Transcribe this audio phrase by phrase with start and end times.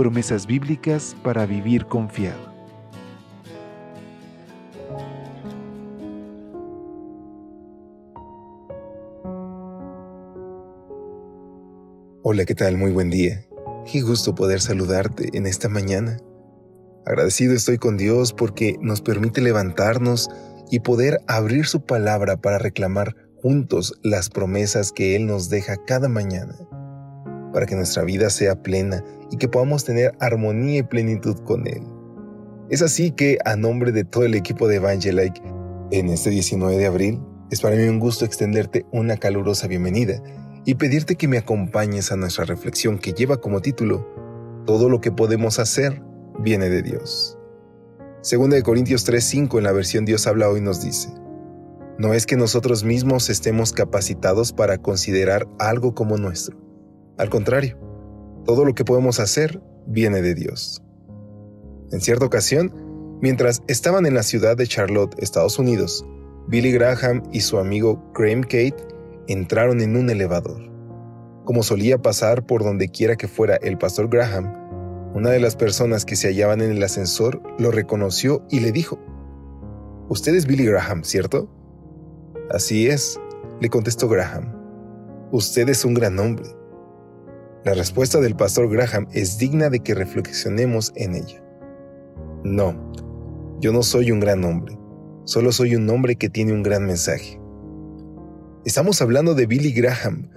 [0.00, 2.40] Promesas bíblicas para vivir confiado.
[12.22, 12.78] Hola, ¿qué tal?
[12.78, 13.44] Muy buen día.
[13.92, 16.16] Qué gusto poder saludarte en esta mañana.
[17.04, 20.30] Agradecido estoy con Dios porque nos permite levantarnos
[20.70, 26.08] y poder abrir su palabra para reclamar juntos las promesas que Él nos deja cada
[26.08, 26.56] mañana
[27.52, 31.82] para que nuestra vida sea plena y que podamos tener armonía y plenitud con Él.
[32.68, 35.42] Es así que, a nombre de todo el equipo de Evangelike,
[35.90, 40.22] en este 19 de abril, es para mí un gusto extenderte una calurosa bienvenida
[40.64, 44.06] y pedirte que me acompañes a nuestra reflexión que lleva como título
[44.66, 46.00] Todo lo que podemos hacer
[46.38, 47.36] viene de Dios.
[48.20, 51.08] Segunda de Corintios 3:5 en la versión Dios habla hoy nos dice:
[51.98, 56.69] No es que nosotros mismos estemos capacitados para considerar algo como nuestro
[57.20, 57.76] al contrario,
[58.46, 60.82] todo lo que podemos hacer viene de Dios.
[61.92, 62.72] En cierta ocasión,
[63.20, 66.06] mientras estaban en la ciudad de Charlotte, Estados Unidos,
[66.48, 68.76] Billy Graham y su amigo Graham Kate
[69.28, 70.62] entraron en un elevador.
[71.44, 76.06] Como solía pasar por donde quiera que fuera el pastor Graham, una de las personas
[76.06, 78.98] que se hallaban en el ascensor lo reconoció y le dijo,
[80.08, 81.50] Usted es Billy Graham, ¿cierto?
[82.50, 83.20] Así es,
[83.60, 84.56] le contestó Graham.
[85.32, 86.59] Usted es un gran hombre.
[87.62, 91.44] La respuesta del pastor Graham es digna de que reflexionemos en ella.
[92.42, 92.74] No,
[93.60, 94.78] yo no soy un gran hombre,
[95.24, 97.38] solo soy un hombre que tiene un gran mensaje.
[98.64, 100.30] Estamos hablando de Billy Graham,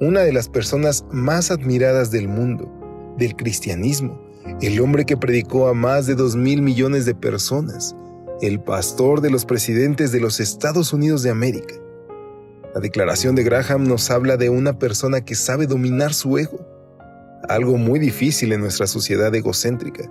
[0.00, 2.72] una de las personas más admiradas del mundo,
[3.18, 4.18] del cristianismo,
[4.62, 7.94] el hombre que predicó a más de dos mil millones de personas,
[8.40, 11.74] el pastor de los presidentes de los Estados Unidos de América.
[12.74, 16.69] La declaración de Graham nos habla de una persona que sabe dominar su ego,
[17.48, 20.10] algo muy difícil en nuestra sociedad egocéntrica.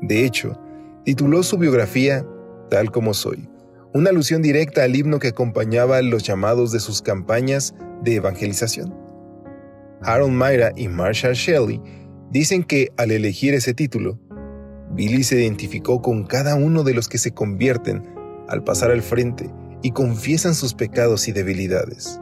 [0.00, 0.58] De hecho,
[1.04, 2.26] tituló su biografía
[2.70, 3.48] Tal como soy,
[3.92, 8.94] una alusión directa al himno que acompañaba los llamados de sus campañas de evangelización.
[10.02, 11.80] Harold Myra y Marshall Shelley
[12.30, 14.18] dicen que al elegir ese título,
[14.90, 18.04] Billy se identificó con cada uno de los que se convierten
[18.48, 19.50] al pasar al frente
[19.82, 22.20] y confiesan sus pecados y debilidades.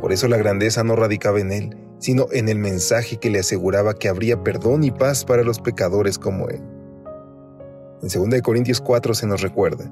[0.00, 3.94] Por eso la grandeza no radicaba en él, sino en el mensaje que le aseguraba
[3.94, 6.60] que habría perdón y paz para los pecadores como él.
[8.02, 9.90] En 2 Corintios 4 se nos recuerda,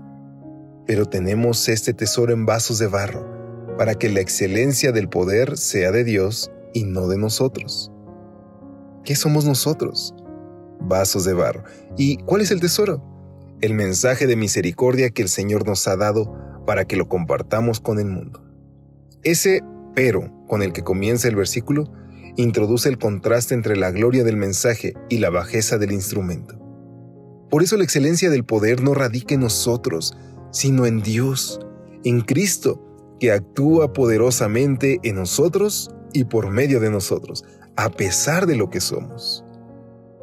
[0.86, 3.26] pero tenemos este tesoro en vasos de barro,
[3.78, 7.90] para que la excelencia del poder sea de Dios y no de nosotros.
[9.04, 10.14] ¿Qué somos nosotros?
[10.80, 11.64] Vasos de barro.
[11.96, 13.02] ¿Y cuál es el tesoro?
[13.62, 16.30] El mensaje de misericordia que el Señor nos ha dado
[16.66, 18.44] para que lo compartamos con el mundo.
[19.22, 19.62] Ese
[19.94, 21.92] pero con el que comienza el versículo
[22.36, 26.58] introduce el contraste entre la gloria del mensaje y la bajeza del instrumento.
[27.50, 30.16] Por eso la excelencia del poder no radica en nosotros,
[30.50, 31.60] sino en Dios,
[32.04, 37.44] en Cristo, que actúa poderosamente en nosotros y por medio de nosotros,
[37.76, 39.44] a pesar de lo que somos.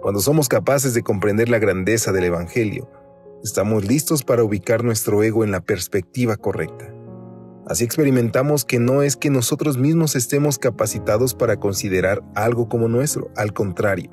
[0.02, 2.90] Cuando somos capaces de comprender la grandeza del Evangelio,
[3.44, 6.94] estamos listos para ubicar nuestro ego en la perspectiva correcta.
[7.70, 13.30] Así experimentamos que no es que nosotros mismos estemos capacitados para considerar algo como nuestro,
[13.36, 14.10] al contrario,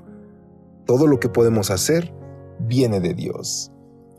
[0.84, 2.12] todo lo que podemos hacer
[2.60, 3.72] viene de Dios.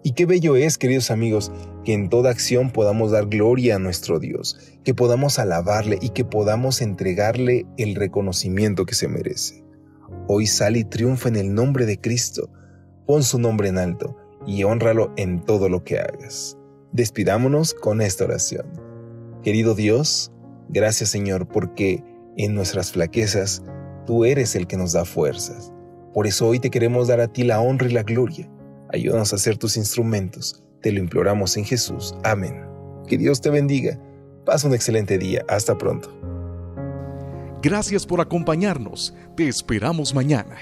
[0.03, 1.51] Y qué bello es, queridos amigos,
[1.85, 6.25] que en toda acción podamos dar gloria a nuestro Dios, que podamos alabarle y que
[6.25, 9.63] podamos entregarle el reconocimiento que se merece.
[10.27, 12.49] Hoy sal y triunfa en el nombre de Cristo.
[13.05, 14.17] Pon su nombre en alto
[14.47, 16.57] y honralo en todo lo que hagas.
[16.91, 18.86] Despidámonos con esta oración.
[19.47, 20.29] Querido Dios,
[20.67, 22.03] gracias Señor porque
[22.35, 23.63] en nuestras flaquezas
[24.05, 25.71] tú eres el que nos da fuerzas.
[26.13, 28.51] Por eso hoy te queremos dar a ti la honra y la gloria.
[28.91, 30.61] Ayúdanos a ser tus instrumentos.
[30.81, 32.13] Te lo imploramos en Jesús.
[32.25, 32.61] Amén.
[33.07, 33.97] Que Dios te bendiga.
[34.45, 35.45] Pasa un excelente día.
[35.47, 36.11] Hasta pronto.
[37.61, 39.13] Gracias por acompañarnos.
[39.37, 40.57] Te esperamos mañana.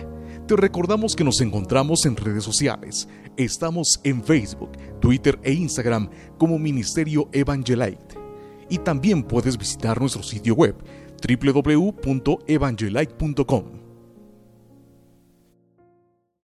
[0.48, 3.08] Te recordamos que nos encontramos en redes sociales.
[3.36, 8.25] Estamos en Facebook, Twitter e Instagram como Ministerio Evangelite
[8.70, 10.76] y también puedes visitar nuestro sitio web
[11.28, 13.85] www.evangelite.com.